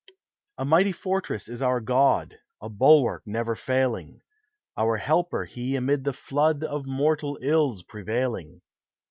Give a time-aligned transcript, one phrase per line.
[0.57, 4.23] A mighty fortress is our God, A bulwark never failing;
[4.75, 8.63] Our helper he amid the flood Of mortal ills prevailing.